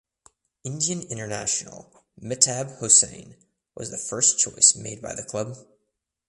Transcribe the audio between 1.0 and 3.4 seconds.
international Mehtab Hossain